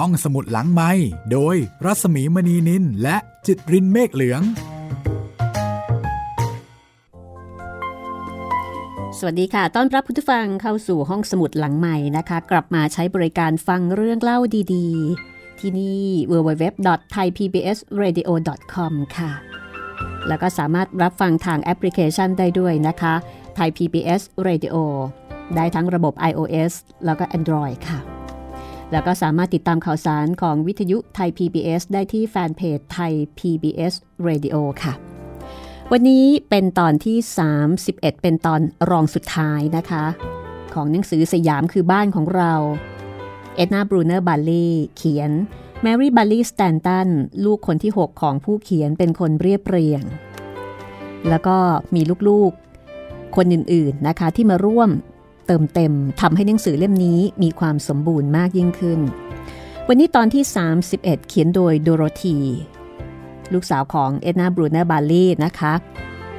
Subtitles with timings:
[0.00, 0.90] ห้องสมุดหลังไม้
[1.32, 4.42] โดยรัสมีมณีนินและจิตรินเมฆเหลือง
[9.18, 14.38] สวัสดีค่ะ ต้อนรับผู้ฟังเข้าสู่ห้องสมุดหลังใหม่นะคะ กลับมาใช้บริการฟังเรื่องเล่า
[14.74, 19.32] ดีๆ ที่นี่ www.thaipbsradio.com ค่ะ
[20.28, 23.14] แล้วก็สามารถรับฟังทางแอปพลิเคชันได้ด้วยนะคะ
[23.58, 24.76] Thai PBS Radio
[25.56, 26.72] ได้ทั้งระบบ iOS
[27.06, 28.00] แล้วก็ Android ค่ะ
[28.92, 33.92] แล้วก็สามารถติดตามข่าวสารของวิทยุไทย PBS ได้ที่แฟนเพจ Thai PBS
[34.26, 34.94] Radio ค่ะ
[35.92, 37.16] วันนี้เป็นตอนที่
[37.66, 40.04] 31 เป็นตอนรองสุดท้ายนะคะ
[40.74, 42.52] ของหนังสือสยามคือบ้านของเรา
[43.56, 45.30] เอ็ดนาบรูเนอร์บัลลีเขียน
[45.82, 47.08] แมรี่บัลลีสแตนตัน
[47.44, 50.02] ลูกคนที่ 6 ของผู้เขียนเป็นคนเรียบเรียง
[51.28, 51.56] แล้วก็
[51.94, 54.90] มีลูกๆ คนอื่นๆนะคะที่มาร่วม
[55.52, 59.00] เติมเต็มทำให้หนังสือเล่มนี้มีความสมบูรณ์มากยิ่งขึ้น
[59.88, 60.44] วันนี้ตอนที่
[60.86, 62.36] 31 เขียนโดยโดโรธี
[63.52, 65.72] ลูกสาวของเอ็ดนาบรูเนอร์บาลลีนะคะ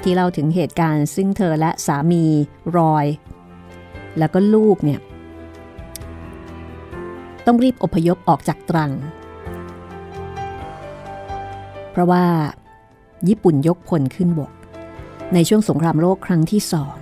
[0.02, 2.26] ที่เล่าถึงเหตุการณ์ซึ่งเธอและสามี
[2.78, 3.06] รอย
[4.18, 5.00] แล้วก็ลูกเนี่ย
[7.46, 8.92] ต้องรีบอพยพออกจากตรัง
[11.92, 12.26] เพราะว่า
[13.28, 14.52] ญี่ปุ่นยกพลขึ้นบก
[15.34, 16.96] ในช่วงสงครามโลกครั้งที่สอง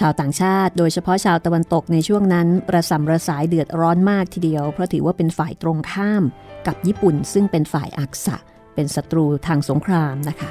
[0.00, 6.22] ชาวต่างชาติ โดยเฉพาะชาวตะวันตกในช่วงนั้น ระสำระสายเดือดร้อนมากทีเดียว เพราะถือว่าเป็นฝ่ายตรงข้าม
[6.66, 8.36] กับญี่ปุ่น ซึ่งเป็นฝ่ายอักษะ
[8.74, 10.50] เป็นศัตรูทางสงครามนะคะ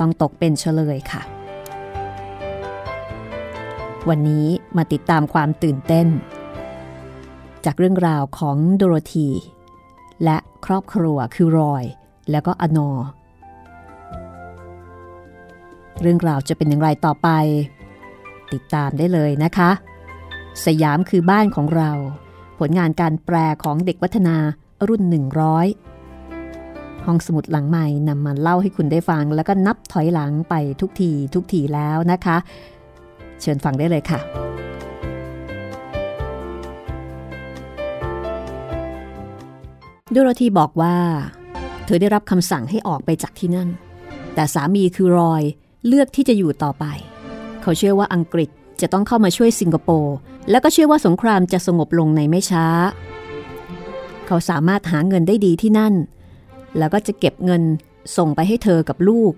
[0.00, 1.22] ต้องตกเป็นเฉลยค่ะ
[4.08, 6.08] วันนี้มาติดตามความตื่นเต้น
[7.64, 9.28] จากเรื่องราวของโดโรธี
[10.24, 11.84] และครอบครัวคือรอย
[12.30, 12.90] แล้วก็อนอ
[16.02, 17.28] เรื่องราวจะเป็นอย่างไรต่อไป
[18.52, 19.70] ติดตามได้เลยนะคะ
[20.64, 21.90] สยามคือบ้านของเรา
[22.58, 24.36] ผลงานการแปลของเด็กวัฒนา
[24.88, 25.02] รุ่น
[25.88, 32.36] 100 ห้องสมุดหลังใหม่นำมาเล่าให้คุณได้ฟัง แล้วก็นับถอยหลังไปทุกทีทุกทีแล้วนะคะ
[33.40, 34.20] เชิญฟังได้เลยค่ะ
[40.14, 40.96] ดูโรธีบอกว่า
[41.84, 43.68] เธอได้รับคำสั่งให้ออกไปจากที่นั่น
[44.34, 45.42] แต่สามีคือรอย
[45.86, 46.84] เลือกที่จะอยู่ต่อไป
[47.62, 48.48] เขาเชื่อว่าอังกฤษ
[48.80, 50.14] จะต้องเข้ามาช่วยสิงคโปร์
[50.50, 52.66] แล้วก็เชื่อว่าสงครามจะสงบลงในไม่ช้า
[54.26, 55.94] เขาสามารถหาเงินได้ดีที่นั่น
[56.78, 57.62] แล้วก็จะเก็บเงิน
[58.16, 59.32] ส่งไปให้เธอกับลูก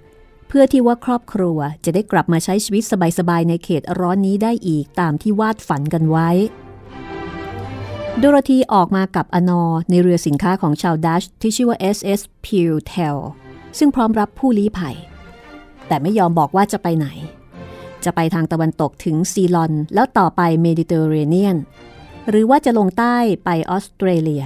[0.48, 2.82] เพื่อที่ว่าครอบครัวจะได้กลับมาใช้ชีวิต
[3.18, 6.30] สบายๆในเขตร้อนนี้ได้อีกตามที่วาดฝันกันไว้
[8.18, 13.16] โดโรธีออกมากับอนอในเรือสินค้าของชาวดัชที่ชื่อว่า SS p u r t e l
[13.78, 14.96] ซึ่งพร้อมรับผู้ลี้ภัย
[15.88, 17.08] แต่ไม่ยอมบอกว่าจะไปไหน
[18.04, 21.56] จะไปทางตะวันตกถึงซีลอน แล้วต่อไปเมดิเตอร์เรเนียน
[22.28, 24.44] หรือว่าจะลงใต้ไปออสเตรเลีย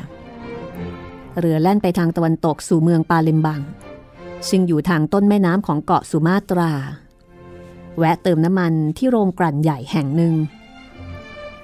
[1.39, 3.61] เรือแล่นไปทางตะวันตกสู่เมืองปาเลมบัง
[4.49, 6.73] ซึ่งอยู่ทางต้นแม่น้ำของเกาะสุมาตรา
[7.99, 10.35] แวะเติมน้ำมันที่โรงกลั่นใหญ่แห่งหนึ่ง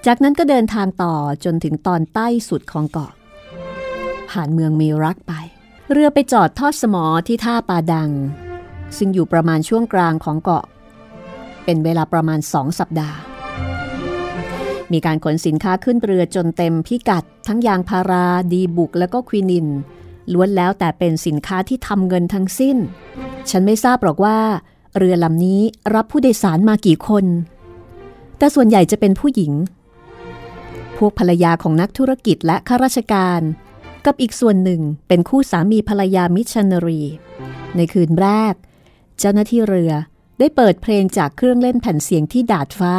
[0.06, 1.14] จากนั้นก็เดินทางต่อ
[1.44, 3.12] จนถึงตอนใต้สุดของเกาะ
[4.30, 5.32] ผ่านเมืองมีรักไป
[5.92, 8.10] เรือไปจอดทอดสมอที่ท่าปาดัง
[8.96, 10.64] ซึ่งอยู่ประมาณช่วงกลางของเกาะ
[11.64, 13.18] เป็นเวลาประมาณสองสัปดาห์
[14.92, 19.66] มีการขนสินค้าขึ้นเรือจนเต็มพิกัด ทั้งยางพาราดีบุกและก็ควินิน
[20.32, 22.76] ล้วนแล้วแต่เป็นสินค้าที่ทำเงินทั้งสิ้น
[23.50, 24.38] ฉันไม่ทราบหรอกว่า
[24.96, 25.60] เรือลำนี้
[25.94, 27.24] รับผู้โดยสารมากี่คน
[28.38, 29.52] แต่ส่วนใหญ่จะเป็นผู้หญิง
[30.96, 33.40] พวกภรรยาของนักธุรกิจและข้าราชการ
[34.06, 37.00] กับอีกส่วนหนึ่งเป็นคู่สามีภรรยามิชชันนารี
[37.76, 38.54] ในคืนแรก
[39.18, 39.92] เจ้าหน้าที่เรือ
[40.38, 42.94] ได้เปิดเพลงจากเครื่องเล่นแผ่นเสียงที่ดาดฟ้า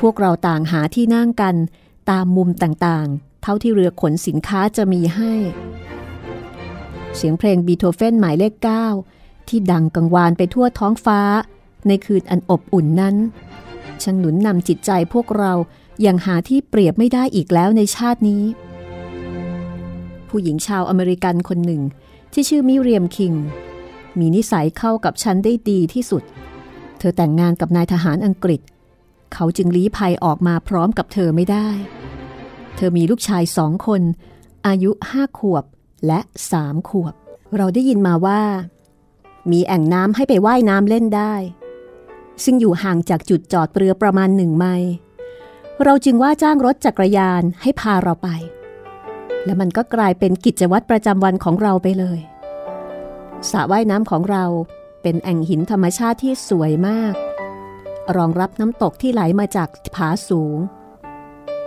[0.00, 1.54] พวกเราต่างหาที่นั่งกัน
[2.10, 5.32] ตามมุมต่างๆ เท่าที่เรือขนสินค้าจะมีให้
[7.16, 8.54] เสียงเพลงบีโธเฟนหมายเลข
[9.00, 11.20] 9 ที่ดังกังวานไปทั่วท้องฟ้า
[11.86, 13.16] ในคืนอันอบอุ่นนั้น
[14.02, 15.52] ช่างหนุนนำจิตใจพวกเรา
[16.02, 18.44] อย่างหาที่เปรียบไม่ได้อีกแล้วในชาตินี้
[20.28, 21.82] ผู้หญิงชาวอเมริกันคนหนึ่ง
[22.32, 23.32] ที่ชื่อมิเรียมคิง
[24.18, 26.22] มีนิสัยเข้ากับฉันได้ดีที่สุด
[26.98, 28.60] เธอแต่งงานกับนายทหารอังกฤษ
[29.34, 31.68] เขาจึงลี้ภัยออกมาพร้อมกับเธอไม่ได้
[32.76, 34.02] เธอมีลูกชายสองคน
[34.66, 35.64] อายุห้าขวบ
[36.06, 36.20] และ
[36.50, 37.14] สามขวบ
[37.56, 38.42] เราได้ยินมาว่า
[39.50, 41.34] มีแอ่งน้ำให้ไปไว่ายน้ำเล่นได้
[42.44, 44.90] ซึ่งอยู่ห่างจากจุดจอดเรือประมาณหนึ่งไมล์
[45.84, 48.28] เราจึงว่าจ้างรถจักรยานให้พาเราไป
[49.44, 52.18] และมันก็กลายเป็นกิจวัตรประจำวันของเราไปเลย
[53.50, 54.44] สระว่ายน้ำของเรา
[55.02, 57.14] เป็นแอ่งหินธรรมชาติที่สวยมาก
[58.16, 60.58] รองรับน้ำตกที่ไหลมาจากผาสูง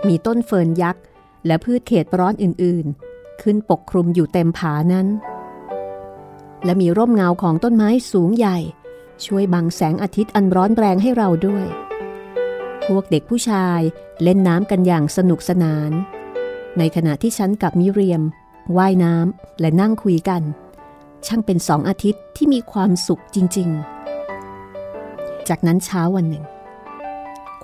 [0.06, 1.02] มีต้นเฟิร์นยักษ์
[1.46, 5.06] และพืชเขตร้อนอื่นๆ ขึ้นปกคลุมอยู่เต็มผานั้น
[6.64, 8.58] และมีร่มเงาของต้นไม้สูงใหญ่
[9.24, 11.66] ช่วยบังแสงอาทิตย์อันร้อนแรงให้เราด้วย
[12.86, 13.80] พวกเด็กผู้ชาย
[14.22, 15.90] เล่นน้ำกันอย่างสนุกสนาน
[16.78, 18.22] ในขณะที่ฉันกับมิเรียม
[18.76, 20.42] ว่ายน้ำและนั่งคุยกัน
[21.26, 23.68] ช่างเป็นสองอาทิตย์ที่มีความสุขจริง
[24.58, 26.44] ๆ จากนั้นเช้าวันหนึ่ง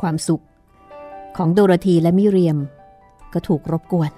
[0.00, 0.42] ความสุข
[1.36, 2.58] ของโดโรธีและมิเรียม
[3.32, 4.10] ก็ถูกรบกวน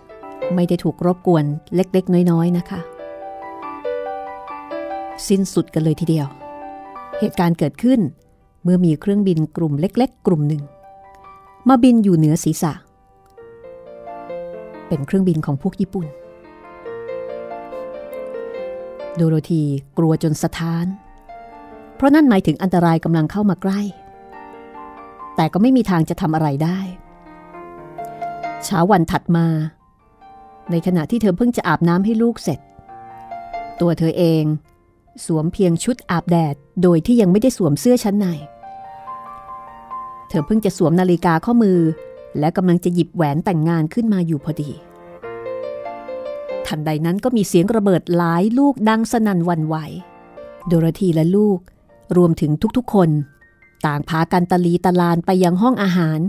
[0.54, 1.44] ไม่ได้ถูกรบกวน
[1.74, 2.80] เล็กๆ น้อยๆ นะคะ
[5.28, 6.26] สิ้นสุดกันเลยทีเดียว
[7.18, 8.00] เหตุการณ์เกิดขึ้น
[8.62, 10.62] เมื่อมีเครื่องบินกลุ่มเล็ก ๆ กลุ่มหนึ่ง
[11.68, 12.72] มาบินอยู่เหนือศีรษะ
[14.88, 16.06] เป็นเครื่องบินของพวกญี่ปุ่น
[19.16, 19.64] โดโรธี
[19.98, 20.86] กลัวจนสะท้าน
[21.96, 23.80] เพราะนั่นหมายถึงอันตรายกำลังเข้ามาใกล้
[25.36, 26.78] แต่ก็ไม่มีทางจะทำอะไรได้
[28.64, 29.46] เช้าวันถัดมา
[30.70, 32.60] ในขณะที่เธอเพิ่งจะอาบน้ำให้ลูกเสร็จ
[33.80, 34.44] ตัวเธอเอง
[35.26, 38.26] สวมเพียงชุดอาบแดดโดยที่ยังไม่ได้สวมเสื้อชั้นใน
[40.28, 41.80] เธอเพิ่งจะสวมนาฬิกาข้อมือ
[42.38, 44.70] และกำลังจะหยิบแหวนแต่งงานขึ้นมาอยู่พอดี
[46.68, 49.76] ทันใดนั้นก็มีเสียงระเบิดหลายลูกดังสนั่นวันไหว
[50.66, 51.58] โดโรธีและลูก
[52.16, 53.10] รวมถึงทุกๆคน
[53.86, 56.20] ต่างพากันตะลีตะลานไปยังห้องอาหาร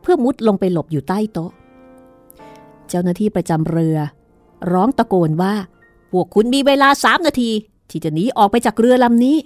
[0.00, 1.50] เพื่อมุดลงไปหลบอยู่ใต้โต๊ะ
[2.88, 3.96] เจ้าหน้าที่ประจำเรือ
[4.72, 5.54] ร้องตะโกนว่า
[6.10, 7.50] พวกคุณมีเวลาสามนาที
[7.90, 9.36] ที่จะหนีออกไปจากเรือลำนี้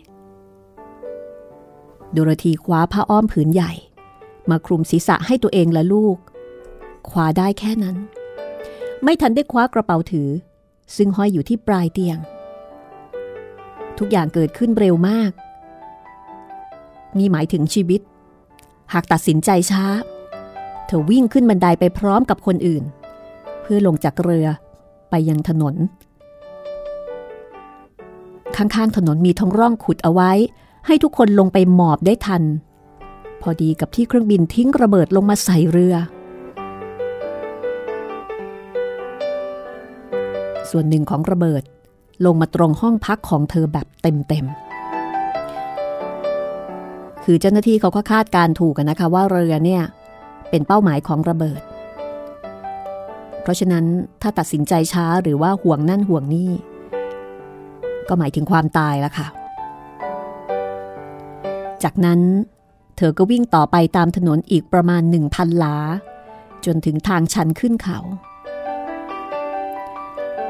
[2.13, 3.73] โดโรธีคว้าผ้าอ้อมผืนใหญ่
[4.51, 6.17] มาคลุมศีรษะให้ตัวเองและลูก
[7.09, 7.97] คว้าได้แค่นั้น
[9.05, 10.29] ไม่ทันได้คว้ากระเป๋าถือ
[10.97, 12.19] ซึ่งห้อยอยู่ที่ปลายเตียง
[13.99, 15.31] ทุกอย่างเกิดขึ้นเร็วมาก
[17.19, 18.01] นี่หมายถึงชีวิต
[18.93, 19.85] หากตัดสินใจช้า
[20.87, 22.85] เธอวิ่งขึ้นบันไดไปพร้อมกับคนอื่น
[23.63, 24.47] เพื่อลงจากเรือ
[25.11, 25.75] ไปยังถนน
[28.57, 30.33] ข้างๆถนนมีท้องร่องขุดเอาไว้
[30.87, 32.43] ให้ทุกคนลงไปหมอบได้ทัน
[33.43, 35.95] พอดีกับที่เครื่องบินทิ้งระเบิดลงมาใส่เรือ
[40.71, 41.63] ส่วนหนึ่งของระเบิด
[42.25, 49.83] ลงมาตรงห้องพักของเธอแบบเต็มๆ คือเจ้าหน้าที่เขาก็คาดการถูกกันนะคะว่าเรือเนี่ย
[50.51, 51.63] เป็นเป้าหมายของระเบิด
[53.43, 53.85] เพราะฉะนั้น
[54.23, 56.51] ถ้าตัดสินใจช้าหรือว่าห่วงนั่นห่วงนี่
[58.09, 59.27] ก็หมายถึงความตายแล้วค่ะ
[61.83, 62.21] จากนั้น
[62.97, 65.77] เธอก็วิ่งต่อไปตามถนนอีกประมาณหนึ่งพันหลา
[66.67, 67.99] จนถึงทางชันขึ้นเขา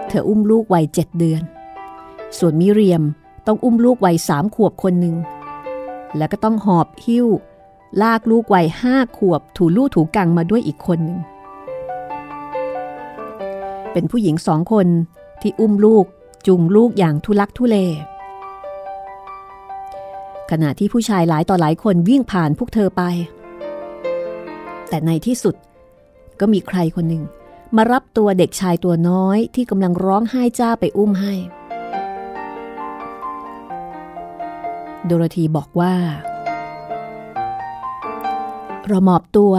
[0.08, 1.42] เธออุ้มลูกวัยเจ็ดเดือน
[2.38, 3.02] ส่วนมิเรียม
[3.46, 5.16] ต้องอุ้มลูกวัยสามขวบคนหนึ่ง
[6.16, 7.26] แล้วก็ต้องหอบหิ้ว
[8.02, 11.20] ลากลูกวัยห้าขวบ ถูลู่ถูกังมาด้วยอีกคนหนึ่ง
[13.92, 14.86] เป็นผู้หญิงสองคน
[15.42, 16.04] ที่อุ้มลูก
[16.46, 17.76] จูงลูกอย่างทุลักทุเล
[20.50, 23.02] ขณะที่ผู้ชายหลายต่อหลายคนวิ่งผ่านพวกเธอไป
[24.88, 25.54] แต่ในที่สุด
[26.40, 27.22] ก็มีใครคนหนึ่ง
[27.76, 31.34] มารับตัวเด็กชายตัวน้อยที่กำลังร้องไห้จ้าไปอุ้มให้
[35.06, 35.94] โดโรธีบอกว่า
[38.86, 39.52] เราหมอบตัว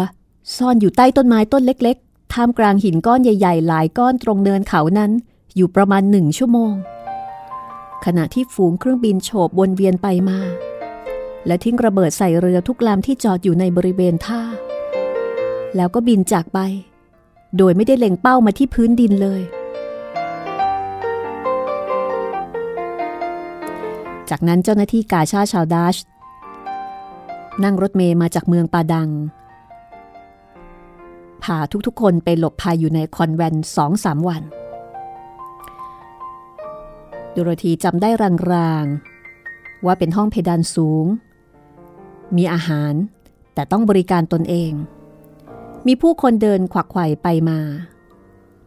[0.58, 5.12] ซ่อนอยู่ใต้ต้นไม้ต้นเล็กๆ ท่ามกลางหินก้อนใหญ่ ๆ หลายก้อนตรงเนินเขานั้น
[5.56, 6.74] อยู่ประมาณหนึ่งชั่วโมง
[8.06, 10.40] ขณะที่ฝูงเครื่องบินโฉบวนเวียนไปมา
[11.46, 14.42] และทิ้งระเบิดใส่เรือทุกลำที่จอดอยู่ในบริเวณท่า
[15.76, 16.60] แล้วก็บินจากไป
[17.58, 19.42] โดยไม่ได้เล็งเป้ามาที่พื้นดินเลย
[24.30, 25.96] จากนั้นเจ้าหน้าที่กาชาชาวดัช
[27.64, 29.10] นั่งรถเมย์มาจากเมืองปาดัง
[31.44, 34.44] พาทุกๆคนไปหลบภัยอยู่ในคอนแวนต์สองสามวัน
[37.34, 38.10] ดูโรธีจำได้
[38.54, 41.06] รางๆ ว่าเป็นห้องเพดานสูง
[42.38, 42.94] มีอาหาร
[43.54, 44.72] แต่ต้องบริการตนเอง
[45.88, 47.60] มีผู้คนเดินขวักไขว่ไปมา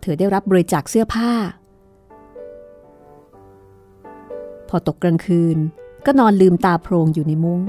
[0.01, 1.33] เธอได้รับบริจาคเสื้อผ้า
[4.69, 5.59] พอตกกลางคืน
[6.07, 7.61] ก็นอนลืมตาโพรงอยู่ในมุง้ง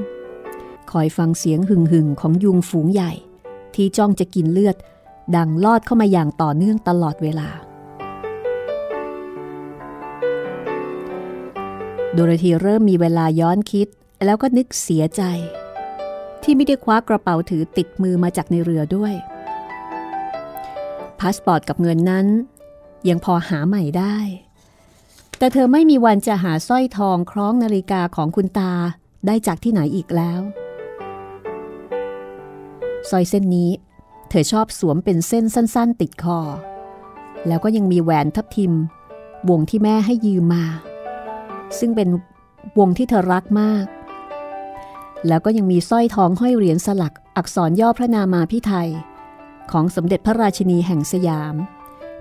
[0.92, 3.12] คอยฟังเสียงหึ่งหึ่งของยุงฝูงใหญ่
[3.76, 4.76] ที่จ้องจะกินเลือด
[5.36, 7.50] ดังลอดเข้ามาอย่างต่อเนื่องตลอดเวลา
[12.14, 13.88] โดโรธีเริ่มมีเวลาย้อนคิด
[14.26, 15.22] แล้วก็นึกเสียใจ
[16.44, 19.14] ที่ไม่ได้คว้ากระเป๋าถือติดมือมาจากในเรือด้วย
[21.24, 22.28] พาสปอร์ตกับเงินนั้น
[23.10, 24.18] ยังพอหาใหม่ได้
[25.38, 28.74] แต่เธอไม่มีวันจะหาสร้อยทองคล้องนาฬิกาของคุณตา
[29.28, 30.42] ได้จากที่ไหนอีกแล้ว
[33.10, 33.72] สร้อยเส้นนี้
[34.30, 36.40] เธอชอบสวมเป็นเส้นสั้น ๆ ติดคอ
[37.48, 38.74] แล้วก็ยังมีแหวนทับทิม
[39.50, 40.66] วงที่แม่ให้ยืมมา
[41.80, 42.10] ซึ่งเป็น
[42.80, 43.86] วงที่เธอรักมาก
[45.28, 48.90] แล้วก็ยังมีสร้อยทองห้อยเหรียญสลักอักษรย่อพระนามาพิไทย
[49.72, 51.56] ของสมเด็จพระราชินีแห่งสยาม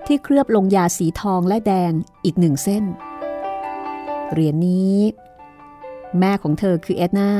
[0.05, 1.91] ที่เคลือบลงยาสีทองและแดง
[2.25, 2.83] อีกหนึ่งเส้น
[4.31, 4.97] เหรียญนี้
[6.19, 7.31] แม่ของเธอคือเอ็ดนา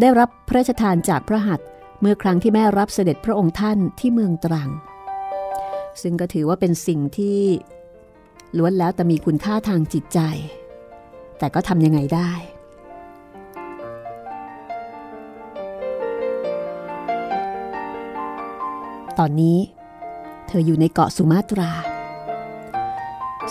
[0.00, 1.66] ได้รับพระราชทานจากพระหัตถ์
[2.00, 4.70] เมื่อครั้งที่แม่รับเสด็จพระองค์ท่านที่เมืองตรัง
[6.02, 7.40] ซึ่งก็ถือว่าเป็นสิ่งที่
[8.56, 10.20] ล้วนแล้วแต่มีคุณค่าทางจิตใจ
[11.38, 12.32] แต่ก็ทำยังไงได้
[19.22, 19.58] อนนี้
[20.46, 21.70] เธออยู่ในเกาะสุมาตรา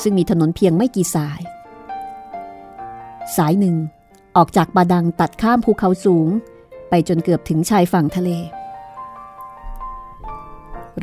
[0.01, 1.41] ซึ่งมีถนนเพียงไม่กี่สาย
[3.37, 3.75] สายหนึ่ง
[4.35, 6.27] ออกจากบาดังตัดข้ามภูเขาสูง
[6.89, 8.29] ไปจนเกือบถึงชายฝั่งทะเล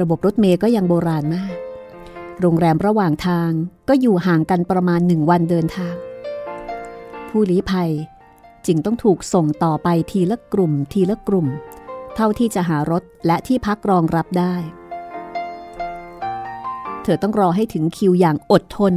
[0.01, 1.55] ระบบรถเมย์ก็ยังโบราณมาก
[2.41, 3.51] โรงแรมระหว่างทาง
[3.89, 5.95] ก็อยู่ห่างกันประมาณหนึ่งวันเดินทาง
[7.29, 7.91] ผู้ลี้ภัย
[8.67, 11.47] จึงต้องถูกส่งต่อไปทีละกลุ่มทีละกลุ่ม
[12.21, 14.55] เท่าที่จะหารถและที่พักรองรับได้
[17.03, 18.95] เธอต้องรอให้ถึงคิวอย่างอดทน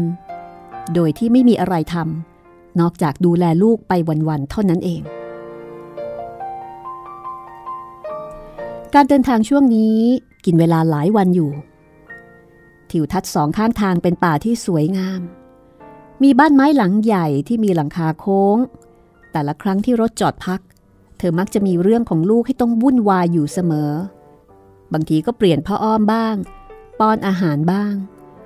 [0.93, 3.93] โดยที่ไม่มีอะไรทำนอกจากดูแลลูกไป
[4.27, 5.01] วันๆเท่านั้นเอง
[8.93, 9.97] การเดินทางช่วงนี้
[10.45, 11.51] กินเวลาหลายวันอยู่
[12.91, 15.21] ทิวทัศน์สองข้างทางเป็นป่าที่สวยงาม
[16.23, 18.57] มีบ้านไม้หลังใหญ่ที่มีหลังคาโค้ง
[19.31, 20.61] แต่ละครั้งที่รถจอดพัก
[21.23, 23.91] เธอมักจะมีเรื่องของลูกให้ต้องวุ่นวายอยู่เสมอ
[24.93, 26.35] บางทีก็เปลี่ยนพ่ออ้อมบ้าง
[26.99, 27.93] ป้อนอาหารบ้าง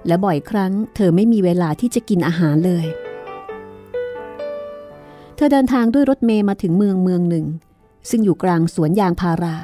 [0.07, 2.85] และบ่อยครั้ง เธอไม่มีเวลาที่จะกินอาหารเลย
[5.35, 7.45] เธอเดินทางด้วยรถเมย์มาถึงเมืองเมืองหนึ่ง
[8.09, 9.55] ซึ่งอยู่กลางสวนยางพารา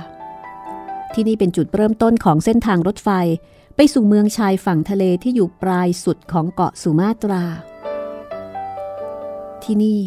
[1.14, 3.10] ที่นี่เป็นจุดเริ่มต้นของเส้นทางรถไฟ
[3.76, 7.44] ไปสู่เมืองชายฝั่งทะเลที่อยู่ปลายสุดของเกาะสุมาตรา
[9.64, 10.00] ที่นี่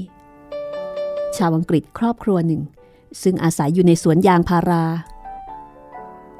[1.36, 2.62] ชาวอังกฤษครอบครัวหนึ่ง
[3.22, 4.84] ซึ่งอาศัยอยู่ในสวนยางพารา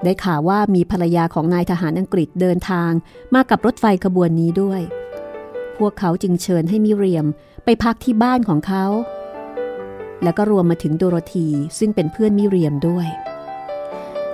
[0.04, 2.90] ได้ข่าวว่ามีภรรยาของนายทหารอังกฤษเดินทาง
[3.35, 4.81] มากับรถไฟขบวนนี้ด้วย
[5.78, 7.26] พวกเขาจึงเชิญให้มิเรียม
[7.64, 8.85] ไปพักที่บ้านของเขา
[10.23, 13.09] แล้วก็รวมมาถึงโดโรธีซึ่งเป็นเพื่อนมิเรียมด้วย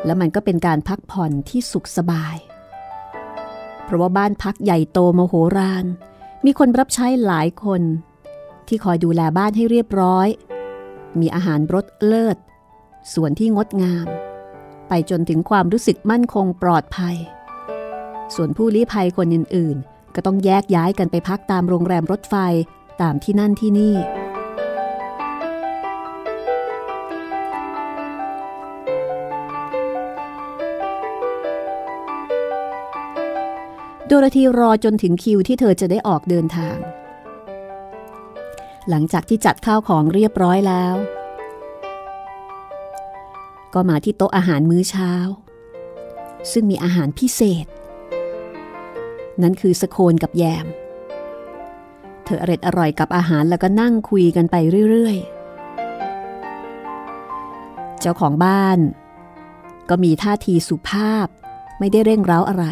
[0.05, 2.37] และมันก็เป็นการพักผ่อนที่สุขสบาย
[3.85, 5.85] เพราะว่าบ้านพักใหญ่โตมโหฬาร
[6.45, 7.83] มีคนรับใช้หลายคน
[8.69, 10.29] ที่คอยดูแลบ้านให้เรียบร้อย
[11.21, 12.37] มีอาหารรสเลิศ
[13.15, 14.07] ส่วนที่งดงาม
[14.89, 17.17] ไปจนถึงความรู้สึกมั่นคงปลอดภัย
[18.35, 22.35] ส่วนผู้ลี้ภัยคนอื่นๆ ก็ต้องแยกย้ายกันไปพักตามโรงแรมรถไฟ
[23.03, 23.95] ตามที่นั่นที่นี่
[34.07, 36.77] โดรธีรอจนถึงคิวที่เธอจะได้ออกเดินทาง
[38.89, 40.95] หลังจากที่จัดข้าวของเรียบร้อยแล้ว
[43.75, 45.13] ก็มาที่โต๊ะอาหารมื้อเช้า
[46.53, 47.67] ซึ่งมีอาหารพิเศษ
[49.43, 50.67] นั่นคือสโคนกับแยม
[52.25, 54.57] เธออร่อยอร่อยกับอาหารแล้วก็นั่งคุยกันไป
[54.91, 58.79] เรื่อยๆ เจ้าของบ้าน
[59.89, 61.27] ก็มีท่าทีสุภาพ
[61.79, 62.65] ไม่ได้เร่งเร้าอะไร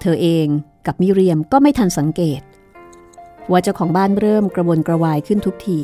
[0.00, 0.46] เธอเอง
[0.86, 2.40] กับมิเรียมก็ไม่ทันสังเกต
[3.50, 5.80] ว่าเจ้าของบ้านเริ่มกระวนกระวายขึ้นทุกที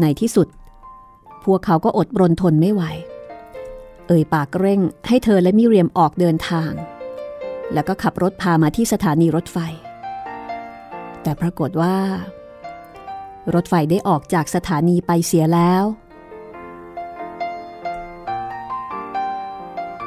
[0.00, 0.48] ในที่สุด
[1.44, 2.82] พวกเขาก็อดรนทนไม่ไหว
[4.06, 6.72] เอ่ยปากเร่งให้เธอและมิเรียมออกเดินทาง
[7.72, 9.58] แล้วก็ขับรถพามาที่สถานีรถไฟ
[11.22, 11.96] แต่ปรากฏว่า
[13.54, 15.84] รถไฟได้ออกจากสถานีไปเสียแล้ว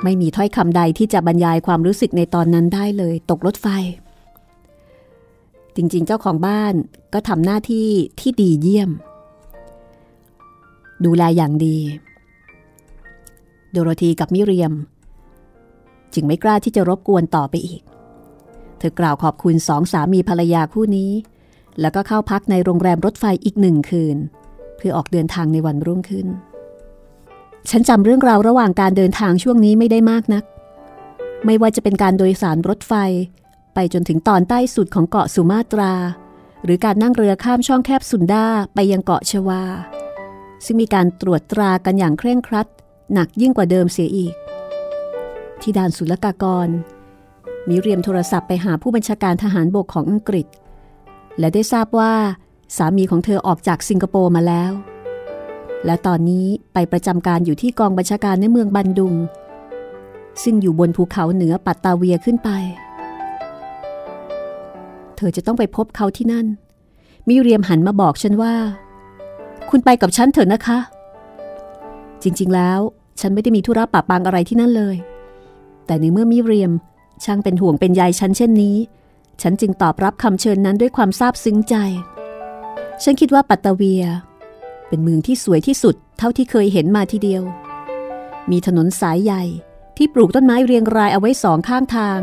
[0.03, 3.67] ไม่มีถ้อยคำใดที่จะบรรยายความรู้สึกในตอนนั้นได้เลย ตกรถไฟ
[5.75, 6.73] จริงๆ เจ้าของบ้าน
[7.13, 7.87] ก็ทำหน้าที่
[8.19, 8.91] ที่ดีเยี่ยม
[11.05, 11.77] ดูแลอย่างดี
[13.71, 14.73] โดโรธีกับมิเรียม
[16.13, 17.81] จึงไม่กล้าที่จะรบกวนต่อไปอีก
[18.77, 21.11] เธอกล่าวขอบคุณสองสามีภรรยาคู่นี้
[21.81, 24.17] แล้วก็เข้าพักในโรงแรมรถไฟอีกหนึ่งคืน
[24.77, 26.27] เพื่อออกเดินทางในวันรุ่งขึ้น
[27.69, 30.43] ฉันจำเรื่องราวระหว่างการเดินทางช่วงนี้ไม่ได้มากนัก
[31.45, 32.93] ไม่ว่าจะเป็นการโดยสารรถไฟ
[33.75, 35.93] ไปจนถึงตอนใต้สุดของเกาะสุมาตรา
[36.63, 39.63] หรือการนั่งเรือข้ามช่องแคบสุนดาไปยังเกาะชวา
[40.65, 42.67] ซึ่งมีการตรวจตรากันอย่างเคร่งครัด
[43.13, 44.33] หนักยิ่งกว่าเดิมเสียอีก
[45.61, 46.69] ที่ด่านศุลกากร
[47.67, 50.47] มีเรียมโทรศัพท์ไปหาผู้บัญชาการทหารบกของอังกฤษ
[51.39, 52.13] และได้ทราบว่า
[52.77, 54.71] สามีของเธอออกจากสิงคโปร์มาแล้ว
[55.85, 59.15] และตอนนี้ไปประจำการอยู่ที่กองบัญชาการในเมืองบันดุง
[60.43, 62.49] ซึ่งอยู่บนภูเขาเหนือปัตตาเวียขึ้นไป
[65.17, 66.45] เธอจะต้องไปพบเขาที่นั่น
[67.27, 68.55] มิเรียมหันมาบอกฉันว่า
[69.69, 70.79] คุณไปกับฉันเถอะนะคะ
[72.23, 72.79] จริงๆแล้ว
[73.19, 74.95] ฉันไม่ได้มีธุระปะปังอะไรที่นั่นเลย
[75.85, 76.71] แต่ในเมื่อมิเรียม
[77.23, 78.77] ช่างเป็นห่วงเป็นใยฉันเช่นนี้
[79.41, 81.75] ฉันจึงตอบรับคำเชิญนั้นด้วยความซาบซึ้งใจ
[83.03, 84.03] ฉันคิดว่าปัตตาเวีย
[84.87, 87.43] เป็นเมืองที่สวยที่สุดเท่าที่เคยเห็นมาทีเดียว
[88.51, 89.43] มีถนนสายใหญ่
[89.97, 92.19] ที่ปลูกต้นไม้เรียงรายเอาไว้สองข้างทาง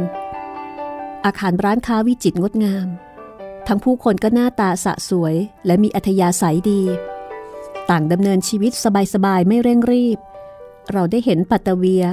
[1.24, 2.88] อาคารร้านค้าวิจิตรงดงาม
[3.66, 5.34] ทั้งผู้คนก็หน้าตาสะสวย
[5.66, 6.82] และมีอัธยาศัยดี
[7.90, 8.72] ต่างดำเนินชีวิต
[9.14, 10.18] สบายๆ ไม่เร่งรีบ
[10.92, 12.04] เราได้เห็นปัตตาเวีย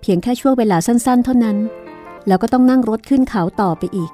[0.00, 1.58] เพียงแค่ช่วงเวลาสั้นๆ เท่านั้น
[2.26, 4.12] แล้วก็ต้องนั่งรถขึ้นเขาต่อไปอีก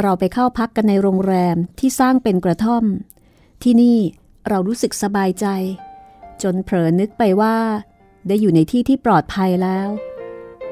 [0.00, 2.84] เราไปเข้าพักกันในโรงแรมที่สร้างเป็นกระท่อม
[3.62, 3.98] ที่นี่
[4.48, 5.46] เรารู้สึกสบายใจ
[6.42, 7.56] จนเผลอนึกไปว่า
[8.28, 9.88] ได้อยู่ในที่ที่ปลอดภัยแล้ว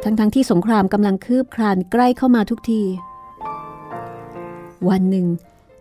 [0.02, 2.82] ทั้งๆทที่สงครามกำลังคืบคลานใกล้เข้ามาทุกที
[4.88, 5.26] วันหนึ่ง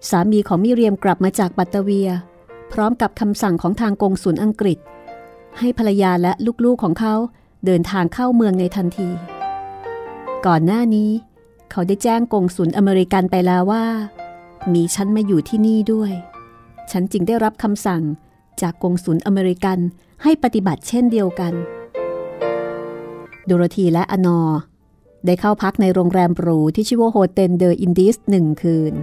[0.10, 2.10] สามีของมิเรียมกลับมาจากปัตเตเวีย
[2.72, 4.78] พร้อมกับคำสั่งของทางกงสุลอังกฤษ
[5.60, 6.32] ให้ภรรยาและ
[6.66, 7.16] ลูกๆของเขา
[7.66, 9.10] เดินทางเข้าเมืองในทันที
[10.46, 11.10] ก่อนหน้านี้
[11.72, 13.86] เขาได้แจ้งกงสุลอเมริกันไปแล้วว่า
[14.74, 16.12] มีฉันมาอยู่ที่นี่ด้วย
[16.92, 18.02] ฉันจึงได้รับคำสั่ง
[18.62, 19.80] จากกงสุลอเมริกัน
[20.24, 21.54] ให้ปฏิบัติเช่นเดียวกัน
[23.50, 24.42] โดโรธีและอนอ
[25.26, 28.94] ได้เข้าพักในโรงแรมหรูที่ชื่อว่า Hotel des Indes หนึ่งคืน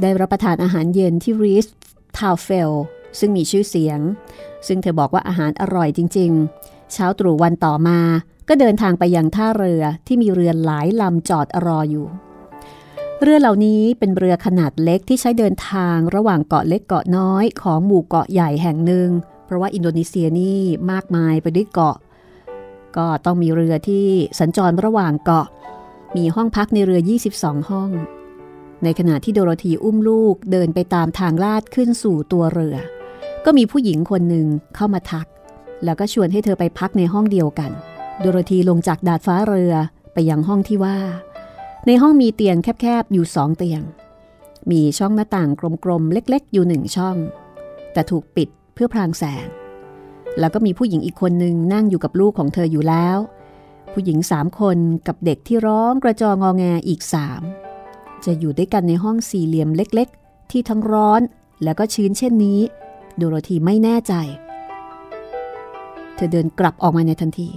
[0.00, 2.72] ได้รับประทานอาหารเย็นที่ rijsttafel
[3.18, 4.00] ซึ่งมีชื่อเสียง
[4.66, 6.30] ซึ่งเธอบอกว่าอาหารอร่อยจริง
[6.62, 8.00] ๆ เช้าตรู่วันต่อมา
[8.48, 12.06] ก็เดินทางไปยังท่าเรือที่มีเรือหลายลำจอดรออยู่
[13.22, 19.08] เรือเหล่านี้เป็นเรือขนาดเล็กที่ใช้เดินทางระหว่างเกาะเล็กเกาะน้อยของหมู่เกาะใหญ่แห่งหนึ่ง
[19.44, 21.96] เพราะว่าอินโดนีเซียนี่มากมายไปด้วยเกาะ
[22.96, 24.06] ก็ต้องมีเรือที่
[24.40, 25.46] สัญจรระหว่างเกาะ
[26.16, 27.00] มีห้องพักในเรือ
[27.34, 27.90] 22 ห้อง
[28.84, 32.76] ในขณะที่โดโรธีอุ้มลูกเดินไปตามทางลาดขึ้นสู่ตัวเรือ
[33.44, 35.26] ก็มีผู้หญิงคนหนึ่งเข้ามาทัก
[35.84, 37.70] แล้วก็ชวนให้เธอไปพักในห้องเดียวกัน
[38.20, 39.74] โดโรธีลงจากดาดฟ้าเรือ
[40.12, 40.98] ไปยังห้องที่ว่า
[41.86, 43.82] ในห้องมีเตียงแคบๆอยู่สองเตียง
[44.70, 45.50] มีช่องหน้าต่าง
[45.84, 47.16] กลมๆเล็กๆ อยู่หนึ่งช่อง
[47.92, 49.46] แต่ถูกปิดเพื่อพรางแสง
[50.38, 53.18] แล้วก็มีผู้หญิงอีกคนหนึ่งนั่งอยู่กับลูกของเธออยู่แล้ว
[53.92, 57.42] ผู้หญิงสามคนกับเด็กที่ร้องกระจองอแงอีกสาม
[58.24, 61.20] จะอยู่ด้วยกันในห้องสี่เหลี่ยมเล็กๆ ที่ทั้งร้อน
[61.64, 62.60] แล้วก็ชื้นเช่นนี้
[63.16, 64.14] โดโรธีไม่แน่ใจ
[66.14, 67.50] เธอเดินกลับออกมาในทันที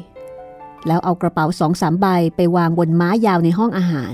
[0.88, 4.14] แล้วเอากระเป๋าสองสามใบไปวางบนม้ายาวในห้องอาหาร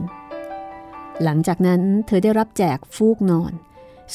[1.23, 3.53] หลังจากนั้นเธอได้รับแจกฟูกนอน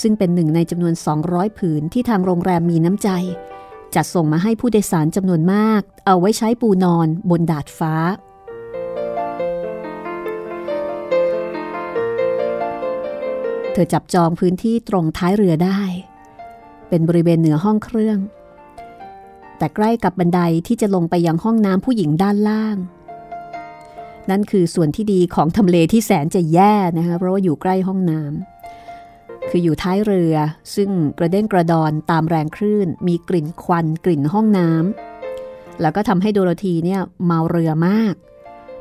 [0.01, 0.95] ซึ่งเป็นหนึ่งในจำนวน
[1.27, 3.09] 200 ผืนที่ทางโรงแรมมีน้ำใจ
[3.95, 7.95] จัดส่งมาให้ผู้โดยสารจำนวนมาก เอาไว้ใช้ปูนอนบนดาดฟ้า
[13.73, 15.81] เธอจับจองพื้นที่ตรงท้ายเรือได้
[16.89, 18.19] เป็นบริเวณเหนือห้องเครื่อง
[19.59, 22.77] แต่ใกล้กับบันไดที่จะลงไปยังห้องน้ำผู้หญิงด้านล่าง
[24.31, 28.52] นั่นคือส่วนที่ดีของทำเลที่แสนจะแย่นะคะเพราะว่าอยู่ใกล้ห้องน้ำ
[29.49, 30.35] คืออยู่ท้ายเรือ
[30.75, 38.15] ซึ่งกระเด้งกระดอนตามแรงคลื่น มีกลิ่นควันกลิ่นห้องน้ำแล้วก็ทำให้โดโรธีเนี่ยเมาเรือมาก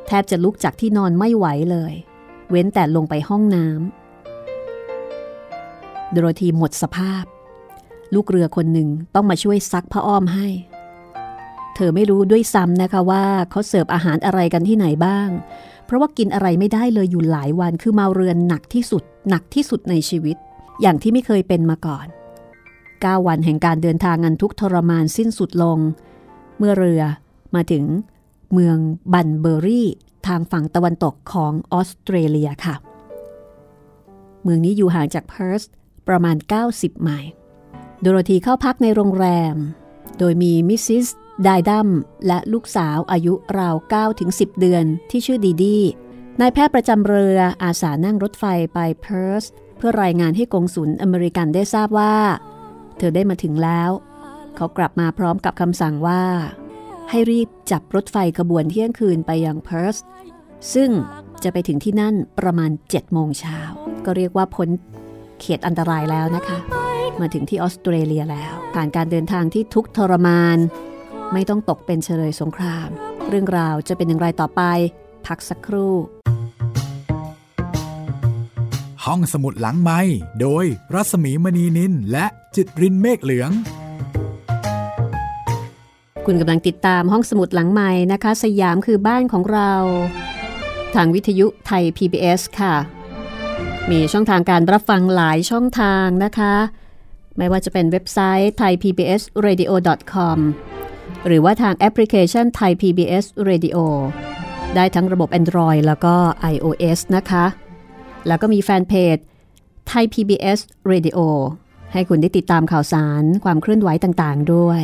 [0.06, 1.94] แทบจะลุกจากที่นอนไม่ไหวเลย
[2.50, 7.24] เว้นแต่ลงไปห้องน้ำโดโรธีหมดสภาพ
[8.14, 10.48] ลูกเรือคนหนึ่งต้องมาช่วยซักผ้าอ้อมให้
[11.74, 15.28] เธอไม่รู้ด้วยซ้ำนะคะว่าเขาเสิร์ฟอาหารอะไรกันที่ไหนบ้าง
[15.86, 20.36] เพราะว่ากินอะไรไม่ได้เลยอยู่หลายวันคือเมาเรือนหนักที่สุด หนักที่สุดในชีวิต
[20.82, 22.06] อย่างที่ไม่เคยเป็นมาก่อน
[22.66, 25.78] 9 วันแห่งการเดินทางอันทุกทรมานสิ้นสุดลง
[26.58, 27.02] เมื่อเรือ
[27.54, 27.84] มาถึง
[28.52, 28.78] เมือง
[29.12, 29.88] บันเบอรี่
[30.26, 32.74] ทางฝั่งตะวันตกของออสเตรเลียค่ะ
[34.42, 35.62] เมืองนี้อยู่ห่างจากเพิร์ท
[36.08, 36.36] ประมาณ
[36.68, 37.32] 90 ไมล์
[38.00, 39.56] โดโรธีเข้าพักในโรงแรม
[40.18, 41.06] โดยมีมิสซิส
[41.44, 41.88] ไดดัม
[42.26, 43.74] และลูกสาวอายุราว
[44.18, 45.78] 9-10 เดือนที่ชื่อดีดี
[46.40, 49.44] นายแพทย์ประจำเรืออาสานั่งรถไฟไปเพิร์ท
[49.84, 52.14] เพื่อรายงานให้กงสุลอเมริกันได้ทราบว่า
[52.98, 53.90] เธอได้มาถึงแล้ว
[54.56, 56.22] เขากลับมาพร้อมกับคำสั่งว่า
[57.10, 59.96] ให้รีบจับรถไฟขบวนเที่ยงคืนไปยังเพิร์ส
[60.74, 60.90] ซึ่ง
[61.42, 63.60] จะไปถึงที่นั่นประมาณ7โมงเช้า
[64.04, 64.68] ก็เรียกว่าพ้น
[65.40, 66.58] เขตอันตรายแล้วนะคะ
[67.20, 70.58] มาถึงที่ออสเตรเลียแล้ว ผ่านการเดินทางที่ทุกทรมาน
[71.32, 72.88] ไม่ต้องตกเป็นเฉลยสงคราม
[73.28, 74.62] เรื่องราวจะเป็นอย่างไรต่อไป
[75.26, 75.94] พักสักครู่
[79.06, 80.00] ห้องสมุดหลังไม้
[80.40, 83.50] โดยรัสมีมณีนินและจิตรินเมฆเหลือง
[86.26, 89.72] คุณกำลังติดตามห้องสมุดหลังใหม่นะคะ สยามคือบ้านของเรา
[90.94, 92.74] ทางวิทยุไทย PBS ค่ะ
[93.90, 96.54] มีช่องทางการรับฟังหลายช่องทางนะคะ
[97.38, 100.38] ไม่ว่าจะเป็นเว็บไซต์ thaipbsradio.com
[101.26, 103.78] หรือว่าทางแอปพลิเคชัน Thai PBS Radio
[104.74, 106.14] ได้ทั้งระบบ Android แล้วก็
[106.52, 107.46] iOS นะคะ
[108.26, 109.16] แล้วก็มีแฟนเพจ
[109.90, 110.58] Thai PBS
[110.90, 111.18] Radio
[111.92, 114.82] ให้คุณได้ติดตามข่าวสารความเคลื่อนไหวต่างๆด้วย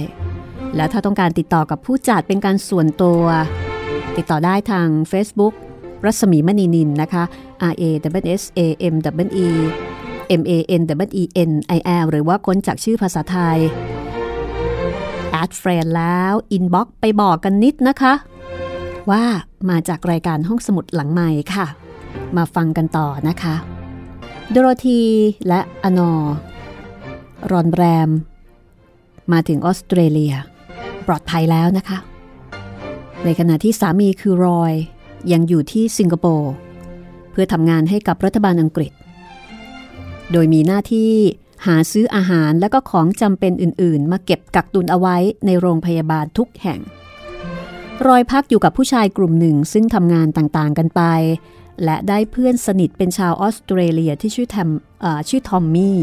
[0.77, 3.23] และถ้าต้องการติดต่อกับผู้จัดเป็นการส่วนตัว
[4.17, 5.55] ติดต่อได้ทาง Facebook
[6.05, 7.25] รัศมีมณีนินนะคะ
[7.73, 7.85] R A
[8.23, 8.61] W S A
[8.93, 8.95] M
[9.27, 9.49] W E
[10.41, 13.59] M A N W E N I L หรือว่าค้นจากชื่อภาษาไทย
[15.31, 18.15] add friend แล้ว inbox ไปบอกกันนิดนะคะ
[19.11, 19.25] ว่า
[19.71, 21.67] มาจากรายการห้องสมุดหลังใหม่ค่ะ
[22.37, 23.57] มาฟังกันต่อนะคะ
[24.51, 25.03] โดโรธี
[25.49, 26.13] และอนอ
[27.51, 28.11] รอนแรม
[29.33, 30.35] มาถึงออสเตรเลีย
[31.07, 31.99] ปลอดภัยแล้วนะคะ
[33.25, 34.73] ในขณะที่สามีคือรอย
[35.33, 36.53] ยังอยู่ที่สิงคโปร์
[37.31, 38.93] เพื่อทำงานให้กับรัฐบาลอังกฤษ
[40.33, 41.13] โดยมีหน้าที่
[41.67, 45.17] หาซื้ออาหารและก็ของจำเป็นอื่นๆ มาเก็บกักตุนเอาไว้
[45.47, 46.81] ในโรงพยาบาลทุกแห่ง
[48.07, 51.03] รอยพักอยู่กับผู้ชายกลุ่มหนึ่งซึ่งทำงานต่างๆกันไป
[51.85, 54.69] และได้เพื่อนสนิทเป็นชาวออสเตรเลียที่ชื่อทม
[55.29, 55.99] ชื่อทอมมี่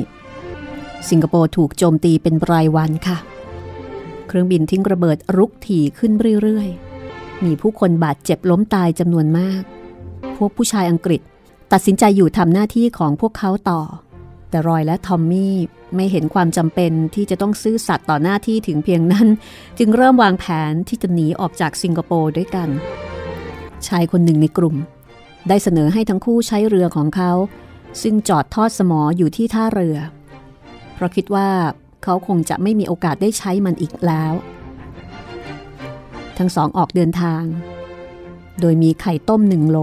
[1.09, 3.17] สิงคโปร์ถูกโจมตีเป็นรายวันค่ะ
[4.27, 6.11] เครื่องบินทิ้งระเบิดรุกถี่ขึ้น
[6.41, 9.61] เรื่อยๆ มีผู้คนบาดเจ็บล้มตายจำนวนมาก
[10.37, 11.21] พวกผู้ชายอังกฤษ
[11.71, 13.81] ตัดสินใจอยู่ทำหน้าที่ของพวกเขาต่อ
[14.49, 15.55] แต่รอยและทอมมี่
[15.95, 19.27] ไม่เห็นความจำเป็นที่จะต้องซื่อสัตย์ต่อหน้าที่ถึงเพียงนั้น
[19.77, 22.69] จึงเริ่มวางแผนที่จะหนีออกจากสิงคโปร์ด้วยกัน
[23.87, 24.75] ชายคนหนึ่งในกลุ่ม
[25.47, 27.31] ได้เสนอให้ทั้งคู่ใช้เรือของเขา
[28.01, 29.97] ซึ่งจอดทอดสมออยู่ที่ท่าเรือ
[30.93, 31.49] เพราะคิดว่า
[32.03, 34.33] เขาคงจะไม่มีโอกาสได้ใช้มันอีกแล้ว
[36.37, 37.43] ทั้งสองออกเดินทาง
[38.59, 39.77] โดยมีไข่ต้มหนึ่งโหล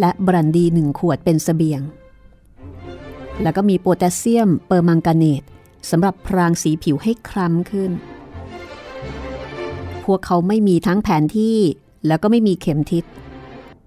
[0.00, 1.82] และบรันดีหนึ่งขวดเป็นสเสบียง
[3.42, 5.42] แล้วก็มีโพแทสเซียมเปอร์มังกาเนต
[5.90, 7.90] สำหรับพรางสีผิวให้คล้ำขึ้น
[10.04, 11.58] พวกเขาไม่มีทั้งแผนที่
[12.06, 13.04] แล้วก็ไม่มีเข็มทิศ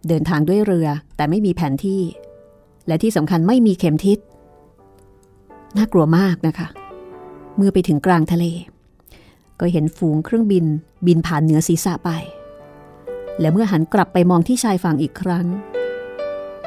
[0.08, 2.02] เดินทางด้วยเรือแต่ไม่มีแผนที่
[2.88, 4.20] และที่สำคัญไม่มีเข็มทิศ
[5.78, 6.68] น่ากลัวมากนะคะ
[7.58, 8.46] เมื่อไปถึงกลางทะเล
[9.60, 10.66] ก็เห็นฝูงเครื่องบิน
[11.08, 12.10] บินผ่านเหนือศีรษะไป
[13.40, 15.48] และเมื่อหันกลับไปมองที่ชายฝั่งอีกครั้ง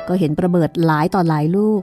[0.08, 1.82] ก็เห็นระเบิดหลายต่อหลายลูก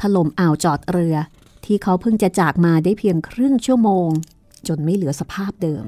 [0.00, 1.16] ถล่มอ่าวจอดเรือ
[1.64, 4.08] ที่เขาเพิ่งจะจากมาได้เพียงครึ่งชั่วโมง
[4.68, 5.84] จนไม่เหลือสภาพเดิม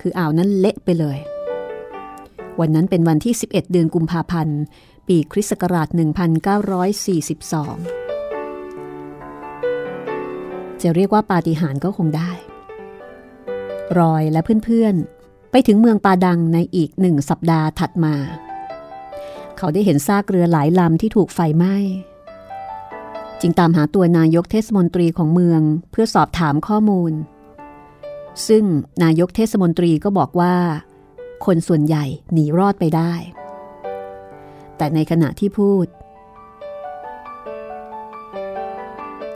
[0.00, 1.18] คืออ่าวนั้นเละไปเลย
[2.60, 4.60] วันนั้นเป็นวันที่ 11 เดือนกุมภาพันธ์
[5.08, 5.98] ปีคริสต์ศักราช 1942
[10.82, 12.30] จะเรียกว่าปาฏิหาริย์ก็คงได้
[13.98, 18.14] รอยและเพื่อนๆ ไปถึงเมืองปาดังในอีกหนึ่งสัปดาห์ถัดมา
[19.58, 21.76] เขาได้เห็นซากเรือหลายลำที่ถูกไฟไหม้
[23.40, 25.60] จึงตามหาตัวนายกเทศมนตรีของเมือง
[25.90, 27.12] เพื่อสอบถามข้อมูล
[28.48, 28.64] ซึ่ง
[29.02, 30.54] นายกเทศมนตรีก็บอกว่า
[31.46, 33.12] คนส่วนใหญ่หนีรอดไปได้
[34.76, 35.86] แต่ในขณะที่พูด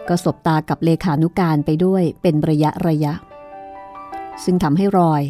[0.09, 3.14] ก็สบตากับเลขานุการไปด้วยเป็นระยะระยะ
[4.45, 5.23] ซึ่งทำให้รอย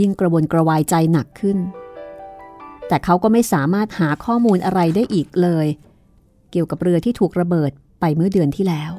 [0.00, 1.58] ยิ่งกระวนกระวายใจหนักขึ้น
[2.88, 5.66] แต่เขาก็ไม่สามารถหาข้อมูลอะไรได้อีกเลย
[6.50, 8.92] เกี่ยวกับเรือที่ถูกระเบิดไปเมื่อเดือนที่แล้ว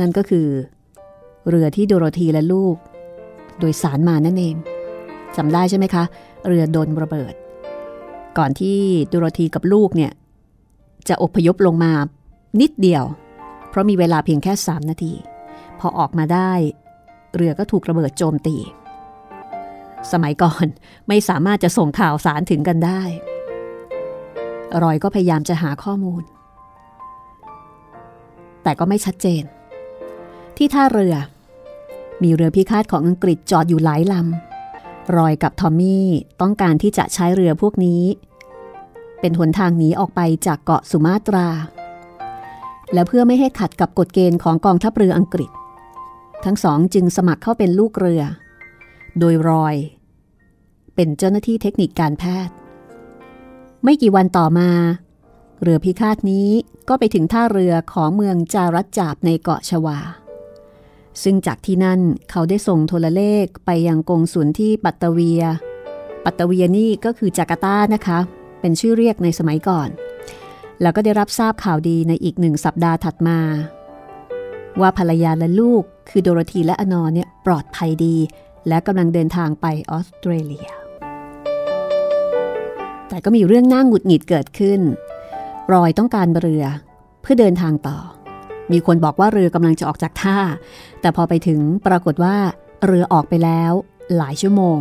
[0.00, 0.48] นั่นก็คือ
[1.48, 2.76] เรือที่โดโรธีและลูก
[3.58, 4.56] โดยสารมานั่นเอง
[5.36, 6.04] จำได้ใช่ไหมคะ
[6.46, 7.34] เรือโดนระเบิด
[8.38, 10.12] ก่อนที่โดโรธีกับลูกเนี่ย
[11.08, 11.92] จะอพยพลงมา
[12.60, 13.04] นิดเดียว
[13.68, 15.12] เพราะมีเวลาเพียงแค่สามนาที
[15.80, 16.52] พอออกมาได้
[17.36, 18.56] เรือก็ถูกระเบิดโจมตี
[20.12, 20.66] สมัยก่อน
[21.08, 23.02] ไม่สามารถจะส่งข่าวสารถึงกันได้
[24.82, 26.22] รอยก็พยายามจะหาข้อมูล
[28.62, 29.42] แต่ก็ไม่ชัดเจน
[30.56, 31.14] ที่ท่าเรือ
[32.22, 34.45] มีเรือพิฆาตของอังกฤษจอดอยู่หลายลำ
[35.16, 36.06] รอยกับทอมมี่
[36.40, 38.02] ต้องการที่จะใช้เรือพวกนี้
[39.20, 41.48] เป็นหนทางหนีออกไปจากเกาะสุมาตรา
[42.92, 45.50] และเพื่อไม่ให้ขัดกับกฎเกณฑ์ของกองทัพเรืออังกฤษ
[46.44, 48.22] ทั้งสองจึงสมัครเข้าเป็นลูกเรือ
[49.18, 49.74] โดยรอย
[50.94, 52.54] เป็นเจ้าหน้าที่เทคนิคการแพทย์
[53.84, 54.70] ไม่กี่วันต่อมา
[55.62, 56.48] เรือพิฆาตนี้
[56.88, 59.98] ก็ไปถึงท่าเรือของเมืองจารัจจาบในเกาะชวา
[61.22, 62.00] ซึ่งจากที่นั่น
[62.30, 65.42] เขาได้ส่งโทรเลขไปยังกงสุลที่ปัตตเวีย
[66.24, 68.18] ปัตตเวียนี่ก็คือจาการ์ตานะคะ
[68.60, 69.88] เป็นชื่อเรียกในสมัยก่อน
[70.82, 73.38] แล้วก็ได้รับทราบข่าวดีในอีกหนึ่งสัปดาห์ถัดมา
[74.80, 78.16] ว่าภรรยาและลูกคือโดโรธีและอนอเนี่ยปลอดภัยดี
[78.68, 80.68] และกำลังเดินทางไปออสเตรเลีย
[83.08, 84.80] แต่ก็มีเรื่องน่าหงุดหงิดเกิดขึ้น
[85.72, 86.64] รอยต้องการเรือ
[87.22, 87.98] เพื่อเดินทางต่อ
[88.72, 90.38] มีคนบอกว่าเรือกำลังจะออกจากท่า
[91.00, 92.36] แต่พอไปถึงปรากฏว่า
[92.86, 93.72] เรือออกไปแล้ว
[94.16, 94.80] หลายชั่วโมง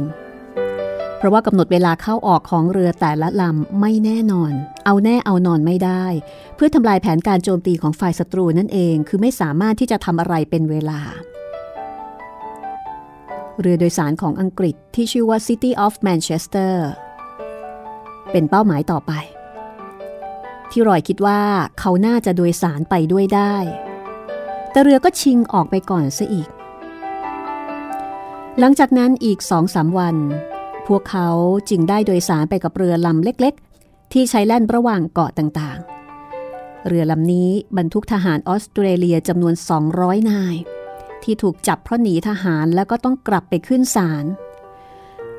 [1.18, 4.52] เพราะว่ากำหนดเวลาเข้าออกของเรือแต่ละลำไม่แน่นอน
[4.86, 6.06] เอาแน่เอานอนไม่ได้
[6.56, 11.00] เพื่อทำลายแผนการโจมตีของฝ่ายศัตรูนั่นเอง คือไม่สามารถที่จะทำอะไรเป็นเวลา
[13.60, 16.74] เรือโดยสารของอังกฤษที่ชื่อว่า City of Manchester
[18.32, 19.14] เป็นเป้าหมายต่อไป
[20.78, 21.42] ที่รอยคิดว่า
[21.80, 23.56] เขาน่าจะโดยสารไปด้วยได้
[24.72, 26.50] แต่เรือก็ชิงออกไปก่อนซะอีก
[28.60, 30.16] หลังจากนั้นอีกสองสามวัน
[30.88, 31.30] พวกเขา
[31.70, 39.54] จึงได้โดยสารไปกับเรือลำเล็กๆ ที่ใช้แล่นระหว่างเกาะต่างๆ เรือลำนี้บรรทุกทหารออสเตรเลียจำนวน
[39.92, 40.56] 200 นาย
[41.24, 44.26] ที่ถูกจับเพราะหนีทหารแล้วก็ต้องกลับไปขึ้นศาล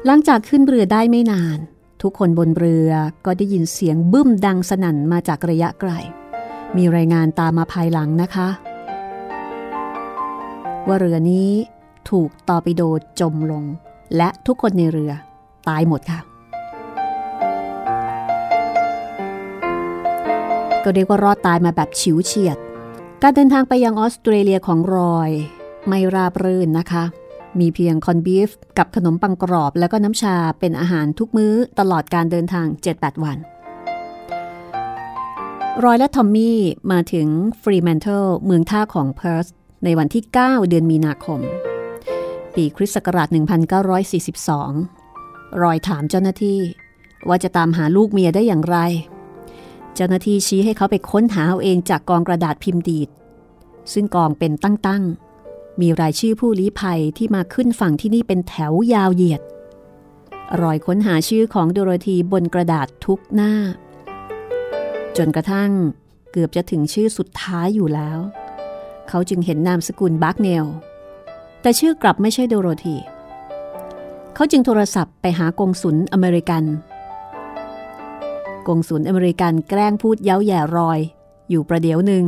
[0.05, 1.61] หลังจากขึ้นเรือได้ไม่นาน
[2.03, 2.91] ทุกคนบนเรือ
[3.25, 5.93] ก็ได้ยินเสียงบึ้มดังสนั่นมาจากระยะไกล
[6.77, 8.49] มีรายงานตามมาภายหลังนะคะ
[10.87, 11.51] ว่าเรือนี้
[12.11, 12.83] ถูกตอปิโด
[13.21, 13.65] จมลง
[14.17, 15.13] และทุกคนในเรือ
[15.69, 16.21] ตายหมดค่ะ
[20.85, 22.59] ก็เรียกว่ารอดตายมาแบบฉิวเฉียด
[23.23, 25.31] การเดินทางไปยังออสเตรเลียของรอย
[25.89, 27.05] ไม่ราบรื่นนะคะ
[27.61, 33.39] มีเพียงคอนบีฟกับขนมปังกรอบ แล้วก็น้ำชาเป็นอาหารทุกมื้อตลอดการเดินทาง 7-8 วัน
[35.85, 36.59] รอยและทอมมี่
[36.93, 37.29] มาถึง
[37.63, 39.47] ฟรีแมนเทลเมืองท่าของเพิร์ส
[39.85, 41.41] ในวันที่ 9 เดือนมีนาคม
[42.55, 43.29] ปีคริสต์ศักราช
[44.85, 46.59] 1942 รอยถามเจ้าหน้าที่
[47.29, 48.79] ว่าจะตามหาลูกเมียได้อย่างไร
[49.95, 53.09] เจ้าหน้าที่ชี้ให้เขาไปค้นหาเอาเองจากกองกระดาษพิมพ์ดีด
[53.93, 55.26] ซึ่งกองเป็นตั้งๆ
[55.81, 59.43] มีรายชื่อผู้ลี้ภัยที่มาขึ้นฝั่งที่นี่เป็นแถวยาวเหยียด
[60.63, 63.53] รอยค้นหาชื่อของโดโรธีบนกระดาษทุกหน้า
[65.17, 65.71] จนกระทั่ง
[66.33, 68.19] เกือบจะถึงชื่อสุดท้ายอยู่แล้ว
[69.09, 70.65] เขาจึงเห็นนามสกุลบักเนล
[71.61, 72.97] แต่ชื่อกลับไม่ใช่โดโรธี
[74.35, 76.65] เขาจึงโทรศัพท์ไปหากงสุลอเมริกัน
[78.69, 80.99] กงสุลอเมริกันแกล้งพูดเย้าแหย่รอย
[81.51, 82.25] อยู่ประเดี๋ยวหนึ่ง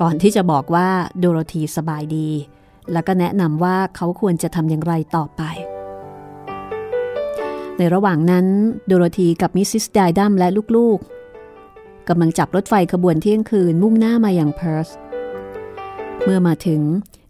[0.00, 2.28] ก่อนที่จะบอกว่าโดโรธีสบายดี
[2.92, 5.42] แล้วก็แนะนำว่าเขาควรจะทำอย่างไรต่อไป
[7.76, 8.46] ในระหว่างนั้น
[8.86, 14.88] โดโรธีกับมิสซิสไดดัมและลูกๆกำลังจับรถไฟขบวนเที่ยงคืนมุ่งหน้ามาอย่างเพิร์ส
[16.24, 16.82] เมื่อมาถึง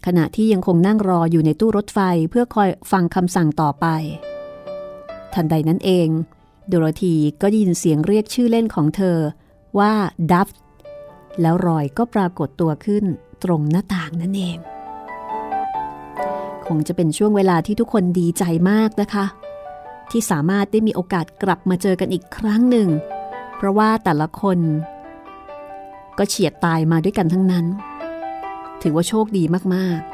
[0.07, 1.99] ขณะที่ยังคงนั่งรออยู่ในตู้รถไฟ
[2.31, 3.87] เพื่อคอยฟังคำสั่งต่อไป
[5.35, 6.09] ทันใดนั้นเอง
[6.69, 9.19] โดโรธีก็ยินเสียงเรียกชื่อเล่นของเธอ
[9.79, 9.93] ว่า
[10.33, 10.49] ดัฟ
[11.41, 13.05] แล้วรอยก็ปรากฏตัวขึ้น
[13.45, 14.59] ตรงหน้าต่างนั่นเอง
[16.67, 19.25] คงจะเป็นช่วงเวลาที่ทุกคนดีใจมากนะคะ
[20.11, 22.89] ที่สามารถได้มีโอกาสกลับมาเจอกันอีกครั้งหนึ่ง
[23.57, 24.59] เพราะว่าแต่ละคน
[26.19, 27.67] ก็เฉียดตายมาด้วยกันทั้งนั้น
[28.83, 30.09] ถือว่าโชคดีมากๆ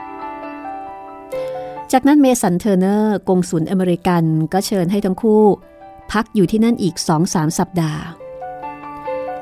[1.93, 5.45] จากนั้นเมสันเทอร์เนอร์กงสุลอเมริกันก็เชิญให้ทั้งคู่
[6.13, 8.03] พักอยู่ที่นั่นอีกสองสามสัปดาห์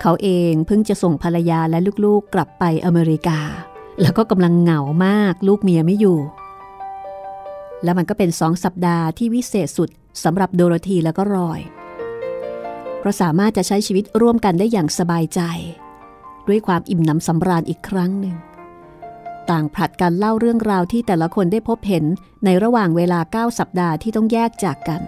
[0.01, 3.41] เขาเองเพิ่งจะส่งภรรยาและลูกๆกลับไปอเมริกา
[4.01, 6.19] แล้วก็กำลังเหงามากลูกเมียไม่อยู่
[7.85, 9.89] และมันก็เป็นสองสัปดาห์ที่วิเศษสุด
[10.25, 11.61] สำหรับโดโรธีและก็รอย
[12.99, 15.41] เพราะสามารถจะใช้ชีวิตร่วมกันได้อย่างสบายใจ
[16.49, 18.37] ด้วยความอิ่มหนำสำราญอีกครั้งหนึ่ง
[19.51, 22.05] ต่างผลัดกันเล่าเรื่องราวที่แต่ละคนได้พบเห็น
[22.45, 25.03] ในระหว่างเวลา 9 สัปดาห์ที่ต้องแยกจากกัน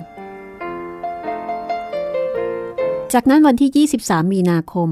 [3.12, 4.90] จากนั้นวันที่ 23 มีนาคม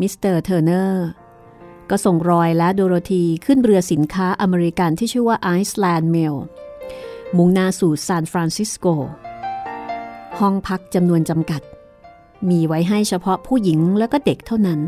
[0.00, 1.08] มิสเตอร์เทอร์เนอร์
[1.90, 6.36] ก็ส่งรอยและโดโรธีขึ้นเรือสินค้าอเมริกันที่ชื่อว่า Island Mail
[7.36, 8.86] มุ่งหน้าสู่ซานฟรานซิสโก
[10.38, 11.62] ห้องพักจำนวนจำกัด
[12.48, 14.80] มีไว้ให้เฉพาะผู้หญิงและก็เด็กเท่านั้น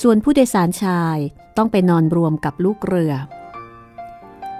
[0.00, 1.16] ส่วนผู้โดยสารชาย
[1.56, 3.12] ต้องไปนอนรวมกับลูกเรือ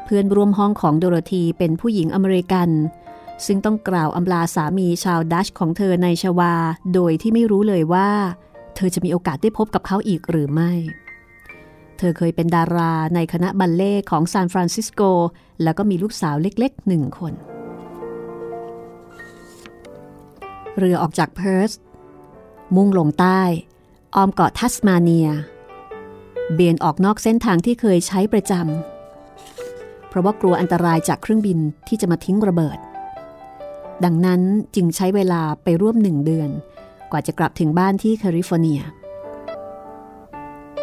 [0.05, 2.69] เพื่อนร่วมห้องของโดโรธีเป็นผู้หญิงอเมริกัน
[3.47, 6.55] ซึ่งต้องกล่าวอำลาสามีชาวดัตช์ของเธอในชวา
[6.95, 8.09] โดยที่ไม่รู้เลยว่า
[8.77, 10.73] เธอจะมีโอกาสได้พบกับเขาอีกหรือไม่
[11.99, 15.01] เธอเคยเป็นดาราในคณะบัลเลต์ของซานฟรานซิสโก
[15.63, 17.33] แล้วก็มีลูกสาวเล็กๆหนึ่งคน
[20.79, 21.71] เรือออกจากเพิร์ส
[22.77, 23.41] มุ่งลงใต้
[24.17, 25.29] ออมเกาะทัสมาเนีย
[26.55, 32.79] เบียนออกนอกเส้นทางที่เคยใช้ประจำ เพราะว่ากลัวอันตรายจากเครื่องบินที่จะมาทิ้งระเบิด
[34.05, 34.41] ดังนั้น
[34.75, 36.51] จึงใช้เวลาไปร่วมหนึ่งเดือน
[37.11, 38.81] กว่าจะกลับถึงบ้านที่แคลิฟอร์เนีย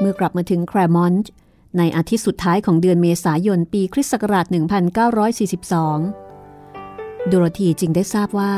[0.01, 1.31] เมื่อกลับมาถึงแครมอนต์
[1.77, 4.55] ในอาทิตย์สุดท้ายของเดือนเมษายนปีคริสต์ศักราช 1942
[7.27, 8.53] โดโรธีจึงได้ทราบว่า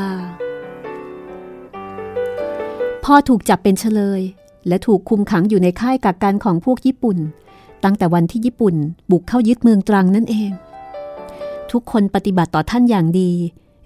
[3.04, 4.20] พ่อถูกจับเป็นเฉลย
[4.68, 7.18] และถูกคุมขังอยู่ในค่ายกักกันของพวกญี่ปุ่น
[7.84, 8.74] ตั้งแต่วันที่ญี่ปุ่น
[9.10, 10.50] บุกเข้ายึดเมืองตรังนั่นเอง
[11.72, 13.30] ทุกคนปฏิบัติต่อท่านอย่างดี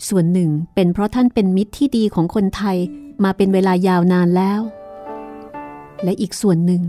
[0.09, 2.77] ส่วนหนึ่งเป็นเพราะท่านเป็นมิตรที่ดีของคนไทย
[3.25, 4.61] มาเป็นเวลายาวนานแล้ว
[6.05, 6.83] และอีกส่วนหนึ่ง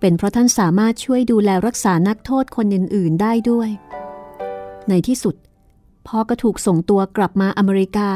[0.00, 3.68] เป็นเพราะท่านสามารถช่วยดูแลรักษานักโทษคนอื่น ๆ ได้ด้วย
[4.88, 5.34] ในที่สุด
[6.06, 8.10] พ่อก็ถูกส่งตัวกลับมาอเมริกา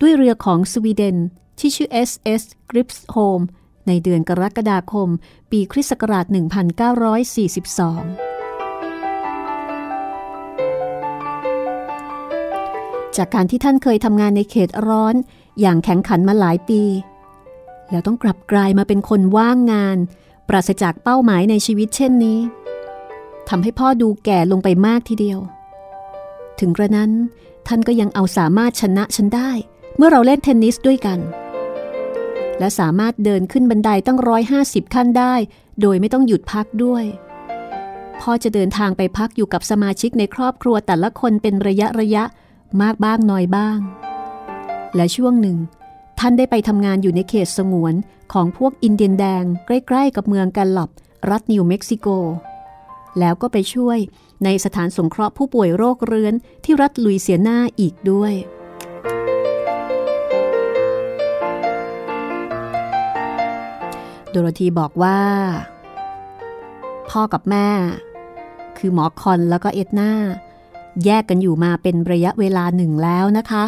[0.00, 1.16] ด้วยเรือของสวีเดน
[1.58, 3.42] ที่ชื่อ SS Gripsholm
[3.86, 5.08] ในเดือนกรกฎาคม
[5.50, 6.34] ปีคริสต์ศักราช 1942
[13.16, 15.14] จากการที่ท่านเคยทำงานในเขตร้อน
[15.60, 16.82] อย่างแข็งขันมาหลายปี
[17.90, 19.98] แล้วต้องกลับกลายมาเป็นคนว่างงาน
[20.48, 22.38] ปราศจากเป้าหมายในชีวิตเช่นนี้
[23.48, 25.38] ทำให้พ่อดูแก่ลงไปมากทีเดียว
[26.60, 27.10] ถึงกระนั้น
[27.66, 29.50] ท่านก็ยังเอาสามารถชนะฉันได้
[29.96, 31.18] เมื่อเราเล่นเทนนิสด้วยกัน
[32.58, 35.34] และสามารถเดินขึ้นบันไดตั้งร้อยห้าสิบขั้นได้
[35.80, 37.04] โดยไม่ต้องหยุดพักด้วย
[38.20, 42.24] พ่อจะเดินทางไปพักอยู่กับสมาชิกในครอบครัวแต่ละคนเป็นระยะระยะ
[42.82, 43.78] มากบ้างน้อยบ้าง
[44.96, 45.56] และช่วงหนึ่ง
[46.20, 47.94] ท่านได้ไปทำงานอยู่ในเขตสงวน
[48.32, 50.90] ของพวกอินเดียนแดง ใกล้ ๆ กับเมืองกันหลับ
[51.30, 52.06] รัฐนิวเม็กซิโก
[53.18, 53.98] แล้วก็ไปช่วย
[54.44, 58.32] ในสถานสงเคราะห์ผู้ป่วยโรคเรื้อนที่รัฐลุยเซียนาอีกด้วย
[64.30, 65.20] โดโรธีบอกว่า
[67.10, 67.68] พ่อกับแม่
[68.78, 70.12] คือหมอคอนแล้วก็เอ็ดนา
[71.04, 73.64] แยกกันอยู่มาเป็นระยะเวลาหนึ่งแล้วนะคะ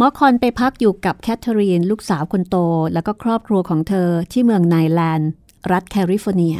[0.00, 2.56] มอคอนไปพักอยู่กับแคทเธอรีนลูกสาวคนโต
[2.94, 5.30] แล้วก็ครอบครัวของเธอที่เมืองไนแลนด์
[5.72, 6.56] รัฐแคลิฟอร์เนีย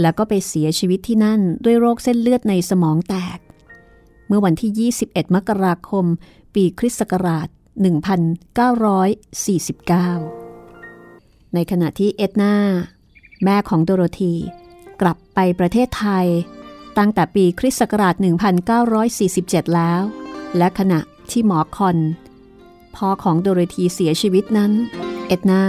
[0.00, 3.38] แล้วก็ไปเสียชีวิตที่นั่นด้วยโรคเส้นเลือดในสมองแตก
[4.26, 6.04] เมื่อวันที่ 21 มกราคม
[6.54, 7.48] ปีคริสต์ศักราช
[10.86, 12.56] 1949 ในขณะที่เอ็ดนา
[13.44, 14.34] แม่ของโดโรธี
[15.00, 16.26] กลับไปประเทศไทย
[16.98, 18.14] ตั้งแต่ปีคริสต์ศักราช
[18.94, 20.02] 1947 แล้ว
[20.58, 21.98] และขณะที่หมอคอน
[22.96, 24.72] พ่อของโดโรธีเสียชีวิตนั้น
[25.26, 25.62] เอ็ดนา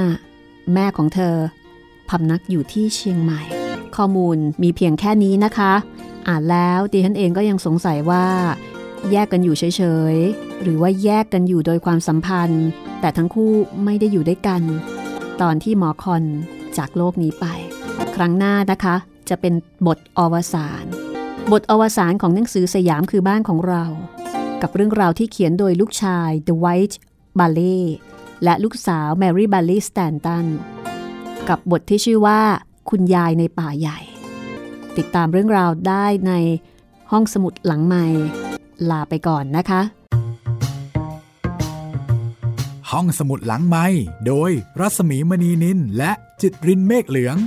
[0.73, 1.35] แม่ของเธอ
[2.09, 3.41] พำนักอยู่ที่เชียงใหม่
[3.95, 5.73] ข้อมูลมีเพียงแค่นี้นะคะ
[6.27, 8.25] อ่านแล้วดิฉันเองก็ยังสงสัยว่า
[9.11, 9.63] แยกกันอยู่เฉ
[10.13, 12.65] ยๆ หรือว่าแยกกันอยู่โดยความสัมพันธ์
[13.01, 14.61] แต่ทั้งคู่ไม่ได้อยู่ด้วยกัน
[15.41, 16.23] ตอนที่หมอคอน
[16.77, 17.45] จากโลกนี้ไป
[18.15, 18.95] ครั้งหน้านะคะ
[19.29, 19.53] จะเป็น
[19.87, 20.85] บทอวสาน
[21.51, 23.83] บทอวสานของหนังสือสยามคือบ้านของเรา
[24.61, 26.95] กับเรื่องราวที่เขียนโดยลูกชาย The White
[27.39, 27.83] Ballet
[28.43, 30.45] และลูกสาว Mary b a l l y Stanton
[31.49, 32.41] กับบทที่ชื่อว่า
[32.89, 33.99] คุณยายในป่าใหญ่
[34.97, 36.33] ติดตามเรื่องราวได้ใน
[37.11, 38.05] ห้องสมุดหลังใหม่
[38.89, 39.81] ลาไปก่อนนะคะ
[42.91, 43.85] ห้องสมุดหลังไม้
[44.27, 47.37] โดยรัสมีมณีนินและจิตรินเมฆเหลือง